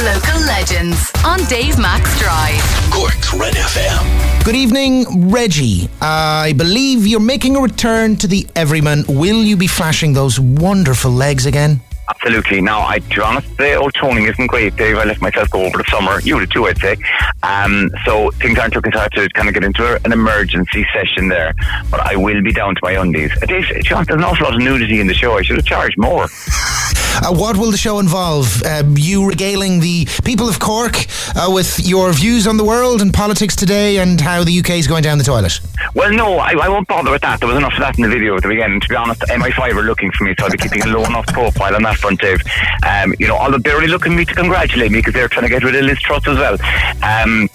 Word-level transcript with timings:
Local 0.00 0.40
legends 0.46 1.12
on 1.26 1.44
Dave 1.44 1.78
Max 1.78 2.18
Drive. 2.18 2.62
Cork's 2.90 3.34
Red 3.34 3.52
FM. 3.52 4.44
Good 4.46 4.54
evening, 4.54 5.28
Reggie. 5.30 5.90
I 6.00 6.54
believe 6.56 7.06
you're 7.06 7.20
making 7.20 7.54
a 7.54 7.60
return 7.60 8.16
to 8.16 8.26
the 8.26 8.46
Everyman. 8.56 9.04
Will 9.08 9.44
you 9.44 9.58
be 9.58 9.66
flashing 9.66 10.14
those 10.14 10.40
wonderful 10.40 11.10
legs 11.10 11.44
again? 11.44 11.82
Absolutely. 12.08 12.62
Now, 12.62 12.80
I, 12.80 13.00
to 13.00 13.14
be 13.14 13.20
honest, 13.20 13.54
the 13.58 13.74
old 13.74 13.92
toning 13.92 14.24
isn't 14.24 14.46
great, 14.46 14.74
Dave. 14.74 14.96
I 14.96 15.04
let 15.04 15.20
myself 15.20 15.50
go 15.50 15.66
over 15.66 15.76
the 15.76 15.84
summer. 15.90 16.18
You 16.22 16.40
did 16.40 16.50
too, 16.50 16.64
I'd 16.64 16.78
say. 16.78 16.96
Um, 17.42 17.90
so 18.06 18.30
things 18.30 18.58
aren't 18.58 18.74
looking 18.74 18.92
hard 18.92 19.12
to 19.12 19.28
kind 19.28 19.48
of 19.48 19.54
get 19.54 19.64
into 19.64 20.00
an 20.02 20.12
emergency 20.12 20.86
session 20.94 21.28
there. 21.28 21.52
But 21.90 22.00
I 22.00 22.16
will 22.16 22.42
be 22.42 22.52
down 22.54 22.74
to 22.74 22.80
my 22.82 22.92
undies. 22.92 23.32
Dave, 23.46 23.66
John, 23.84 24.06
there's 24.06 24.16
an 24.16 24.24
awful 24.24 24.46
lot 24.46 24.54
of 24.54 24.62
nudity 24.62 24.98
in 24.98 25.08
the 25.08 25.14
show. 25.14 25.36
I 25.36 25.42
should 25.42 25.56
have 25.56 25.66
charged 25.66 25.98
more. 25.98 26.26
Uh, 27.22 27.34
what 27.34 27.56
will 27.56 27.70
the 27.70 27.76
show 27.76 27.98
involve? 27.98 28.62
Uh, 28.64 28.82
you 28.94 29.28
regaling 29.28 29.80
the 29.80 30.06
people 30.24 30.48
of 30.48 30.58
Cork 30.58 31.06
uh, 31.36 31.50
with 31.52 31.78
your 31.80 32.12
views 32.12 32.46
on 32.46 32.56
the 32.56 32.64
world 32.64 33.02
and 33.02 33.12
politics 33.12 33.54
today 33.54 33.98
and 33.98 34.20
how 34.20 34.44
the 34.44 34.58
UK 34.58 34.70
is 34.70 34.86
going 34.86 35.02
down 35.02 35.18
the 35.18 35.24
toilet? 35.24 35.60
Well, 35.94 36.12
no, 36.12 36.38
I, 36.38 36.52
I 36.52 36.68
won't 36.68 36.88
bother 36.88 37.10
with 37.10 37.22
that. 37.22 37.40
There 37.40 37.48
was 37.48 37.58
enough 37.58 37.74
of 37.74 37.80
that 37.80 37.98
in 37.98 38.04
the 38.04 38.08
video 38.08 38.36
at 38.36 38.42
the 38.42 38.48
beginning. 38.48 38.80
To 38.80 38.88
be 38.88 38.96
honest, 38.96 39.20
MI5 39.22 39.76
are 39.76 39.82
looking 39.82 40.10
for 40.12 40.24
me, 40.24 40.34
so 40.38 40.44
I'll 40.44 40.50
be 40.50 40.58
keeping 40.58 40.82
a 40.82 40.86
low 40.86 41.04
enough 41.04 41.26
profile 41.26 41.74
on 41.74 41.82
that 41.82 41.96
front, 41.96 42.20
Dave. 42.20 42.40
Um, 42.86 43.14
you 43.18 43.26
know, 43.26 43.36
although 43.36 43.58
they're 43.58 43.76
really 43.76 43.88
looking 43.88 44.16
me 44.16 44.24
to 44.24 44.34
congratulate 44.34 44.92
me 44.92 44.98
because 44.98 45.14
they're 45.14 45.28
trying 45.28 45.44
to 45.44 45.50
get 45.50 45.64
rid 45.64 45.74
of 45.74 45.84
Liz 45.84 46.00
Truss 46.00 46.26
as 46.26 46.38
well. 46.38 46.56
Um, 47.02 47.48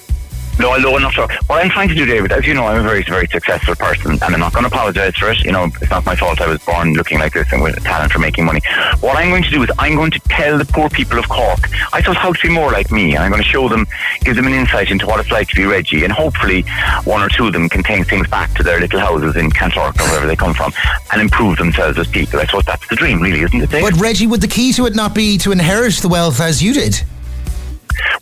no, 0.60 0.72
I'm 0.96 1.02
not 1.02 1.14
sure. 1.14 1.28
What 1.48 1.64
I'm 1.64 1.70
trying 1.70 1.90
to 1.90 1.96
do, 1.96 2.06
David, 2.06 2.32
as 2.32 2.46
you 2.46 2.54
know, 2.54 2.66
I'm 2.66 2.80
a 2.80 2.84
very, 2.84 3.04
very 3.04 3.28
successful 3.28 3.76
person, 3.76 4.12
and 4.12 4.24
I'm 4.24 4.40
not 4.40 4.54
going 4.54 4.64
to 4.64 4.70
apologise 4.70 5.16
for 5.16 5.32
it. 5.32 5.44
You 5.44 5.52
know, 5.52 5.66
it's 5.66 5.90
not 5.90 6.06
my 6.06 6.16
fault 6.16 6.42
I 6.42 6.48
was 6.48 6.64
born 6.64 6.94
looking 6.94 7.20
like 7.20 7.34
this 7.34 7.52
and 7.52 7.62
with 7.62 7.78
a 7.78 7.82
talent 7.82 8.12
for 8.12 8.20
making 8.20 8.46
money. 8.46 8.62
What 9.02 9.18
I'm 9.18 9.30
going 9.30 9.44
to 9.44 9.50
do 9.50 9.64
is 9.64 9.70
I'm 9.80 9.96
going 9.96 10.12
to 10.12 10.20
tell 10.30 10.58
the 10.58 10.66
poor 10.66 10.90
people 10.90 11.20
of 11.20 11.28
Cork, 11.30 11.60
I 11.94 12.02
thought 12.02 12.18
how 12.18 12.32
to 12.34 12.48
be 12.48 12.54
more 12.54 12.72
like 12.72 12.92
me, 12.92 13.16
and 13.16 13.24
I'm 13.24 13.32
going 13.32 13.44
to 13.44 13.48
show 13.48 13.68
them, 13.68 13.86
give 14.22 14.36
them 14.36 14.48
an 14.48 14.54
insight 14.54 14.92
into 14.92 15.06
what 15.06 15.20
it's 15.20 15.32
like 15.32 15.48
to 15.50 15.56
be 15.56 15.66
Reggie, 15.66 16.04
and 16.04 16.14
hopefully 16.14 16.64
one 17.04 17.22
or 17.22 17.30
two 17.30 17.48
of 17.48 17.54
them 17.54 17.70
can 17.70 17.84
take 17.84 18.08
things 18.08 18.28
back 18.28 18.54
to 18.56 18.64
their 18.64 18.80
little 18.80 19.00
houses 19.00 19.36
in 19.36 19.52
Cantork 19.52 20.00
or 20.00 20.04
wherever 20.10 20.28
they 20.28 20.36
come 20.36 20.54
from, 20.54 20.72
and 21.12 21.22
improve 21.22 21.58
themselves 21.58 21.98
as 21.98 22.08
people. 22.08 22.40
I 22.40 22.46
suppose 22.46 22.66
that's 22.66 22.88
the 22.88 22.96
dream, 22.96 23.22
really, 23.22 23.42
isn't 23.42 23.62
it, 23.62 23.70
Dave? 23.70 23.84
But 23.84 24.00
Reggie, 24.00 24.28
would 24.28 24.42
the 24.42 24.48
key 24.48 24.74
to 24.74 24.86
it 24.86 24.96
not 24.96 25.14
be 25.14 25.38
to 25.40 25.52
inherit 25.52 25.96
the 25.96 26.10
wealth 26.10 26.40
as 26.40 26.62
you 26.62 26.74
did? 26.74 27.04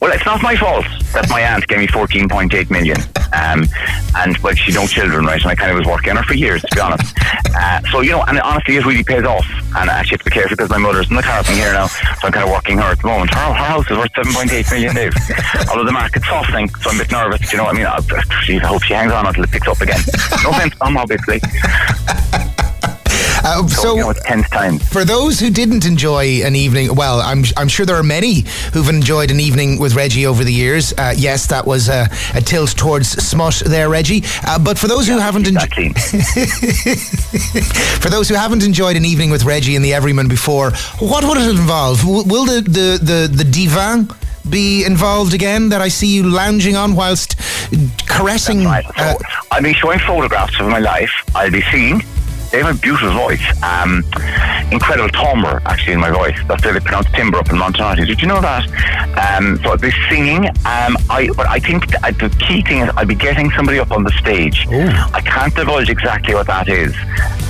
Well, 0.02 0.12
it's 0.12 0.26
not 0.26 0.42
my 0.42 0.56
fault 0.56 0.86
that 1.14 1.30
my 1.30 1.42
aunt 1.42 1.68
gave 1.68 1.80
me 1.80 1.88
14.8 1.88 2.70
million. 2.70 2.98
Um, 3.34 3.66
and, 4.16 4.38
well, 4.40 4.54
she 4.54 4.72
no 4.72 4.86
children, 4.86 5.26
right? 5.26 5.42
And 5.42 5.50
I 5.52 5.56
kind 5.56 5.72
of 5.72 5.78
was 5.78 5.88
working 5.88 6.12
on 6.12 6.18
her 6.18 6.24
for 6.24 6.34
years, 6.34 6.62
to 6.62 6.76
be 6.76 6.82
honest. 6.82 7.16
Uh, 7.56 7.82
so, 7.92 8.02
you 8.02 8.12
know, 8.12 8.22
and 8.24 8.40
honestly, 8.40 8.76
it 8.76 8.86
really 8.86 9.04
pays 9.04 9.24
off. 9.24 9.46
And 9.76 9.90
I 9.90 10.00
actually 10.00 10.18
have 10.18 10.20
to 10.20 10.30
be 10.30 10.32
careful 10.32 10.56
because 10.56 10.70
my 10.70 10.78
mother's 10.78 11.10
in 11.10 11.16
the 11.16 11.24
car 11.24 11.44
from 11.44 11.56
here 11.56 11.74
now. 11.74 11.88
So 11.88 12.28
I'm 12.28 12.32
kind 12.32 12.46
of 12.46 12.52
working 12.52 12.78
her 12.78 12.92
at 12.92 13.00
the 13.00 13.08
moment. 13.08 13.34
Her, 13.34 13.40
her 13.40 13.54
house 13.54 13.90
is 13.90 13.98
worth 13.98 14.14
7.8 14.14 14.72
million, 14.72 14.96
Dave. 14.96 15.14
Although 15.70 15.86
the 15.86 15.92
market's 15.92 16.28
softening, 16.28 16.70
so 16.76 16.90
I'm 16.90 17.00
a 17.00 17.04
bit 17.04 17.12
nervous. 17.12 17.52
You 17.52 17.58
know 17.58 17.66
what 17.66 17.76
I 17.76 17.78
mean? 17.78 17.88
I, 17.88 17.98
I 17.98 18.68
hope 18.68 18.84
she 18.84 18.94
hangs 18.94 19.12
on 19.12 19.26
until 19.26 19.44
it 19.44 19.52
picks 19.52 19.68
up 19.68 19.82
again. 19.82 20.00
No 20.44 20.52
offense, 20.52 20.76
Tom, 20.76 20.98
obviously. 20.98 21.42
Uh, 23.44 23.68
So, 23.68 23.82
so 23.82 23.96
you 23.96 24.02
know, 24.02 24.10
it's 24.12 24.24
tense 24.24 24.50
times. 24.50 24.88
For 24.88 25.04
those 25.06 25.40
who 25.40 25.50
didn't 25.50 25.86
enjoy 25.86 26.42
an 26.44 26.56
evening, 26.56 26.96
well, 26.96 27.20
I'm, 27.22 27.44
I'm 27.58 27.68
sure 27.68 27.86
there 27.86 27.96
are 27.98 28.04
many 28.04 28.46
who've 28.74 28.88
enjoyed 28.90 29.32
an 29.32 29.40
evening 29.40 29.80
with 29.80 29.96
Reggie 29.96 30.26
over 30.26 30.44
the 30.44 30.54
years. 30.54 30.94
Uh, 30.98 31.14
yes, 31.16 31.48
that 31.48 31.66
was 31.66 31.90
a, 31.90 32.08
a 32.36 32.42
tilt 32.42 32.70
towards 32.78 33.10
smut 33.10 33.62
there, 33.66 33.90
Reggie. 33.90 34.24
Uh, 34.48 34.58
but 34.60 34.78
for 34.80 34.88
those 34.88 35.08
who 35.08 35.18
haven't 35.20 35.48
enjoyed, 35.48 35.98
for 38.02 38.10
those 38.10 38.30
who 38.30 38.36
haven't 38.36 38.64
enjoyed 38.64 38.96
an 38.96 39.06
evening 39.06 39.30
with 39.30 39.44
Reggie 39.44 39.76
and 39.76 39.84
the 39.84 39.94
Everyman 39.94 40.28
before, 40.28 40.72
what 41.00 41.24
would 41.24 41.38
it 41.38 41.50
involve? 41.50 42.00
W- 42.02 42.24
will 42.24 42.46
the 42.46 42.62
the 42.62 43.00
the, 43.02 43.28
the 43.32 43.44
divan 43.44 44.08
be 44.50 44.86
involved 44.86 45.34
again? 45.34 45.70
That 45.70 45.82
I 45.82 45.90
see 45.90 46.08
you 46.16 46.24
lounging 46.24 46.76
on 46.76 46.96
whilst 46.96 47.36
caressing. 48.08 48.64
Right. 48.66 48.86
So 48.86 49.04
uh, 49.04 49.16
I'll 49.52 49.62
be 49.64 49.74
showing 49.74 50.00
photographs 50.00 50.60
of 50.60 50.68
my 50.68 50.80
life. 50.80 51.12
I'll 51.36 51.52
be 51.52 51.62
singing. 51.72 52.02
They 52.54 52.62
have 52.62 52.76
a 52.76 52.80
beautiful 52.80 53.10
voice. 53.14 53.42
Um, 53.64 54.04
incredible 54.72 55.10
timbre, 55.10 55.60
actually, 55.66 55.94
in 55.94 56.00
my 56.00 56.12
voice. 56.12 56.38
That's 56.48 56.62
the 56.62 56.68
way 56.68 56.74
they 56.76 56.82
pronounce 56.82 57.10
timbre 57.12 57.40
up 57.40 57.50
in 57.50 57.56
Montenotte. 57.56 58.06
Did 58.06 58.22
you 58.22 58.28
know 58.28 58.42
that? 58.42 58.68
Um, 59.18 59.58
so 59.64 59.72
I'll 59.72 59.78
be 59.78 59.90
singing. 60.08 60.46
Um, 60.48 60.96
I, 61.10 61.32
but 61.36 61.48
I 61.48 61.58
think 61.58 61.88
th- 61.88 62.04
uh, 62.04 62.12
the 62.12 62.30
key 62.38 62.62
thing 62.62 62.82
is 62.82 62.90
I'll 62.96 63.08
be 63.08 63.16
getting 63.16 63.50
somebody 63.54 63.80
up 63.80 63.90
on 63.90 64.04
the 64.04 64.12
stage. 64.12 64.68
I 64.70 65.22
can't 65.22 65.56
divulge 65.56 65.90
exactly 65.90 66.36
what 66.36 66.46
that 66.46 66.70
is, 66.70 66.94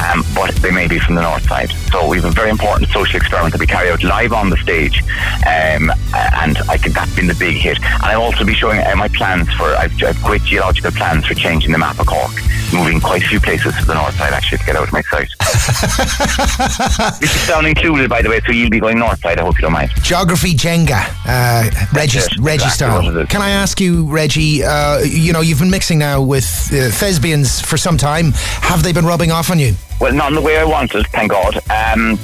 um, 0.08 0.24
but 0.34 0.56
they 0.64 0.72
may 0.72 0.88
be 0.88 1.00
from 1.00 1.16
the 1.16 1.22
north 1.22 1.44
side. 1.50 1.72
So 1.92 2.08
we 2.08 2.22
have 2.22 2.26
a 2.26 2.32
very 2.32 2.50
important 2.50 2.90
social 2.90 3.18
experiment 3.18 3.52
that 3.52 3.60
we 3.60 3.68
carry 3.68 3.90
out 3.90 4.04
live 4.06 4.32
on 4.32 4.50
the 4.50 4.58
stage, 4.58 5.04
um, 5.46 5.92
and 6.14 6.58
I 6.70 6.78
think 6.78 6.96
that's 6.96 7.14
been 7.14 7.28
the 7.28 7.36
big 7.36 7.56
hit. 7.58 7.78
And 7.78 8.04
I'll 8.04 8.24
also 8.24 8.46
be 8.46 8.54
showing 8.54 8.80
uh, 8.80 8.96
my 8.96 9.10
plans 9.10 9.52
for 9.56 9.66
I've, 9.76 9.92
I've 10.02 10.22
great 10.24 10.44
geological 10.44 10.92
plans 10.92 11.26
for 11.26 11.34
changing 11.34 11.74
the 11.74 11.78
map 11.78 12.00
of 12.00 12.08
Cork, 12.08 12.32
moving 12.72 13.02
quite 13.02 13.22
a 13.22 13.28
few 13.28 13.42
places 13.42 13.76
to 13.80 13.86
the 13.86 13.96
north 13.96 14.16
side 14.16 14.32
actually 14.32 14.60
to 14.60 14.66
get 14.66 14.76
out 14.78 14.93
my 14.94 15.02
sight. 15.02 15.30
this 17.20 17.36
is 17.36 17.48
down 17.48 17.66
included, 17.66 18.10
by 18.10 18.22
the 18.22 18.30
way, 18.30 18.40
so 18.46 18.52
you'll 18.52 18.70
be 18.70 18.80
going 18.80 19.00
north 19.00 19.20
side. 19.20 19.40
I 19.40 19.44
hope 19.44 19.58
you 19.58 19.64
don't 19.64 19.74
mind. 19.74 19.92
Geography 20.02 20.54
Jenga, 20.54 21.04
uh, 21.26 21.70
Reggie, 21.94 22.20
Reggie 22.40 22.66
exactly 22.66 22.88
what 22.88 23.06
it 23.06 23.10
style. 23.10 23.18
is. 23.18 23.28
Can 23.30 23.42
I 23.42 23.50
ask 23.50 23.82
you, 23.82 24.06
Reggie? 24.10 24.64
Uh, 24.64 25.00
you 25.00 25.34
know, 25.34 25.42
you've 25.42 25.60
been 25.60 25.72
mixing 25.72 26.00
now 26.00 26.22
with 26.22 26.46
uh, 26.72 26.90
thespians 26.92 27.60
for 27.60 27.78
some 27.78 27.98
time. 27.98 28.32
Have 28.62 28.84
they 28.84 28.94
been 28.94 29.06
rubbing 29.06 29.32
off 29.32 29.50
on 29.50 29.60
you? 29.60 29.74
Well, 30.00 30.14
not 30.14 30.30
in 30.30 30.36
the 30.36 30.42
way 30.42 30.58
I 30.58 30.64
wanted, 30.64 31.08
thank 31.08 31.32
God. 31.32 31.56
Um, 31.70 32.20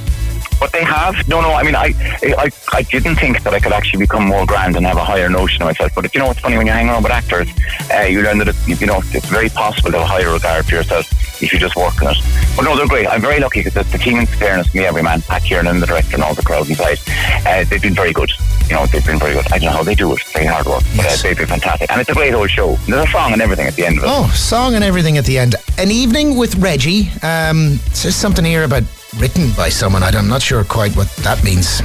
but 0.60 0.72
they 0.74 0.84
have. 0.84 1.28
No, 1.28 1.42
no. 1.42 1.54
I 1.54 1.64
mean, 1.64 1.76
I, 1.76 1.94
I, 2.38 2.52
I 2.74 2.82
didn't 2.84 3.16
think 3.16 3.44
that 3.44 3.54
I 3.54 3.60
could 3.60 3.72
actually 3.72 4.00
become 4.00 4.26
more 4.26 4.46
grand 4.46 4.76
and 4.76 4.86
have 4.86 4.98
a 4.98 5.04
higher 5.04 5.30
notion 5.30 5.62
of 5.62 5.68
myself. 5.68 5.94
But 5.96 6.14
you 6.14 6.20
know, 6.20 6.28
what's 6.28 6.42
funny 6.42 6.58
when 6.58 6.68
you 6.68 6.74
hang 6.74 6.90
around 6.90 7.04
with 7.04 7.12
actors, 7.12 7.50
uh, 7.94 8.02
you 8.02 8.22
learn 8.22 8.40
that 8.40 8.50
it, 8.50 8.82
you 8.82 8.86
know 8.86 9.02
it's 9.12 9.28
very 9.28 9.50
possible 9.50 9.92
to 9.92 10.00
have 10.00 10.06
a 10.06 10.08
higher 10.08 10.34
regard 10.34 10.66
for 10.66 10.76
yourself 10.76 11.08
if 11.42 11.54
you 11.54 11.60
just 11.60 11.76
work 11.76 12.02
on 12.02 12.16
it. 12.16 12.18
But 12.56 12.64
no, 12.64 12.76
they're 12.76 12.88
great. 12.88 13.08
I'm 13.08 13.22
very 13.22 13.40
lucky 13.40 13.62
because 13.62 13.74
the, 13.74 13.84
the 13.92 13.98
team, 13.98 14.18
in 14.18 14.26
fairness, 14.26 14.74
me, 14.74 14.86
Everyman, 14.86 15.22
Pat 15.22 15.44
Kiernan, 15.44 15.74
and 15.76 15.82
the 15.82 15.88
director, 15.88 16.16
and 16.16 16.24
all 16.24 16.34
the 16.34 16.42
crowd 16.42 16.70
inside, 16.70 17.00
uh, 17.46 17.64
they've 17.70 17.82
been 17.82 17.96
very 17.96 18.14
good. 18.14 18.32
You 18.68 18.76
know, 18.76 18.86
they've 18.86 19.06
been 19.06 19.20
very 19.20 19.34
good. 19.34 19.46
I 19.52 19.58
don't 19.58 19.66
know 19.66 19.78
how 19.78 19.84
they 19.84 19.96
do 19.96 20.14
it. 20.14 20.22
Very 20.34 20.46
hard 20.46 20.66
work, 20.66 20.84
but 20.96 21.06
uh, 21.06 21.16
they've 21.24 21.38
been 21.38 21.48
fantastic. 21.48 21.92
And 21.92 22.00
it's 22.02 22.10
a 22.10 22.14
great 22.14 22.34
old 22.34 22.50
show. 22.50 22.76
There's 22.88 23.08
a 23.08 23.12
song 23.12 23.34
and 23.34 23.42
everything 23.42 23.68
at 23.68 23.76
the 23.76 23.86
end 23.86 23.98
of 23.98 24.04
it. 24.04 24.10
Oh, 24.10 24.32
song 24.36 24.76
and 24.76 24.84
everything 24.84 25.18
at 25.18 25.26
the 25.26 25.38
end. 25.38 25.56
An 25.78 25.92
evening 25.92 26.38
with 26.38 26.56
Reggie. 26.56 27.10
Um, 27.24 27.80
there's 28.02 28.16
something 28.16 28.46
here 28.46 28.64
about 28.64 28.84
written 29.18 29.52
by 29.58 29.70
someone. 29.70 30.04
I'm 30.04 30.28
not 30.28 30.42
sure 30.42 30.64
quite 30.64 30.96
what 30.96 31.10
that 31.18 31.44
means. 31.44 31.82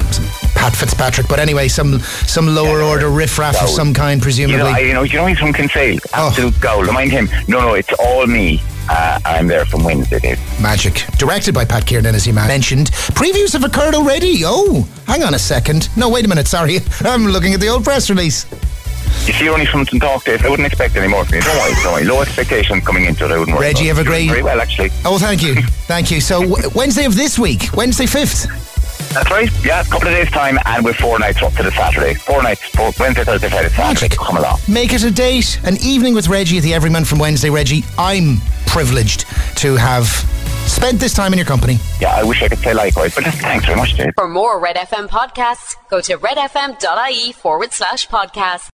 Pat 0.65 0.75
Fitzpatrick, 0.75 1.27
but 1.27 1.37
anyway, 1.37 1.67
some 1.67 1.99
some 2.25 2.47
lower 2.55 2.81
order 2.81 3.09
riffraff 3.11 3.61
of 3.61 3.69
some 3.69 3.93
kind, 3.93 4.19
You 4.19 4.23
presumably. 4.23 4.57
know, 4.57 4.65
I, 4.65 4.79
you 4.79 4.93
know, 4.93 5.03
you 5.03 5.13
know 5.19 5.27
he's 5.27 5.37
from 5.37 5.53
Kinsale. 5.53 5.99
Oh. 6.15 6.29
Absolute 6.29 6.59
gold. 6.59 6.87
Mind 6.91 7.11
him. 7.11 7.29
No, 7.47 7.59
no, 7.61 7.73
it's 7.75 7.93
all 7.99 8.25
me. 8.25 8.59
Uh, 8.89 9.19
I'm 9.25 9.45
there 9.45 9.65
from 9.65 9.83
Wednesday, 9.83 10.17
Dave. 10.17 10.39
Magic. 10.59 11.03
Directed 11.19 11.53
by 11.53 11.65
Pat 11.65 11.85
Kiernan, 11.85 12.15
as 12.15 12.25
you 12.25 12.33
mentioned. 12.33 12.87
Previews 13.13 13.53
have 13.53 13.63
occurred 13.63 13.93
already. 13.93 14.41
Oh, 14.43 14.87
hang 15.05 15.21
on 15.21 15.35
a 15.35 15.39
second. 15.39 15.87
No, 15.95 16.09
wait 16.09 16.25
a 16.25 16.27
minute. 16.27 16.47
Sorry. 16.47 16.79
I'm 17.01 17.27
looking 17.27 17.53
at 17.53 17.59
the 17.59 17.67
old 17.67 17.83
press 17.83 18.09
release. 18.09 18.47
You 19.27 19.33
see, 19.33 19.43
you're 19.45 19.53
only 19.53 19.67
from 19.67 19.85
St. 19.85 20.01
Talk, 20.01 20.23
Dave. 20.23 20.43
I 20.43 20.49
wouldn't 20.49 20.65
expect 20.65 20.95
any 20.95 21.07
more 21.07 21.25
from 21.25 21.35
you. 21.35 21.41
Don't 21.43 21.57
worry, 21.57 21.73
don't 21.83 21.93
worry. 21.93 22.03
Low 22.05 22.21
expectations 22.21 22.83
coming 22.83 23.05
into 23.05 23.25
it. 23.25 23.31
I 23.31 23.37
wouldn't 23.37 23.55
worry. 23.55 23.67
Reggie, 23.67 23.85
have 23.85 23.99
a 23.99 24.03
great- 24.03 24.29
Very 24.29 24.41
well, 24.41 24.59
actually. 24.59 24.89
Oh, 25.05 25.19
thank 25.19 25.43
you. 25.43 25.55
Thank 25.87 26.09
you. 26.09 26.19
So, 26.21 26.41
w- 26.41 26.69
Wednesday 26.73 27.05
of 27.05 27.15
this 27.15 27.37
week, 27.37 27.69
Wednesday 27.75 28.05
5th. 28.05 28.64
That's 29.15 29.31
right. 29.31 29.49
Yeah, 29.63 29.79
a 29.79 29.85
couple 29.85 30.09
of 30.09 30.13
days' 30.13 30.29
time, 30.29 30.59
and 30.65 30.83
we're 30.83 30.93
four 30.93 31.17
nights 31.19 31.41
up 31.41 31.53
to 31.53 31.63
the 31.63 31.71
Saturday. 31.71 32.15
Four 32.15 32.43
nights, 32.43 32.61
four, 32.75 32.91
Wednesday, 32.99 33.23
Thursday, 33.23 33.47
Friday, 33.47 33.69
Saturday. 33.69 33.93
Magic. 33.93 34.11
Come 34.17 34.35
along. 34.35 34.59
Make 34.67 34.91
it 34.91 35.03
a 35.03 35.11
date. 35.11 35.57
An 35.63 35.77
evening 35.77 36.13
with 36.13 36.27
Reggie 36.27 36.57
at 36.57 36.63
the 36.63 36.73
Everyman 36.73 37.05
from 37.05 37.19
Wednesday. 37.19 37.49
Reggie, 37.49 37.85
I'm 37.97 38.41
privileged 38.67 39.25
to 39.59 39.77
have 39.77 40.05
spent 40.67 40.99
this 40.99 41.13
time 41.13 41.31
in 41.31 41.39
your 41.39 41.45
company. 41.45 41.77
Yeah, 42.01 42.13
I 42.13 42.23
wish 42.23 42.43
I 42.43 42.49
could 42.49 42.59
say 42.59 42.73
likewise, 42.73 43.15
but 43.15 43.23
thanks 43.23 43.65
very 43.65 43.77
much, 43.77 43.95
Dave. 43.95 44.11
For 44.15 44.27
more 44.27 44.59
Red 44.59 44.75
FM 44.75 45.07
podcasts, 45.07 45.75
go 45.89 46.01
to 46.01 46.17
redfm.ie 46.17 47.31
forward 47.31 47.71
slash 47.71 48.07
podcast. 48.09 48.63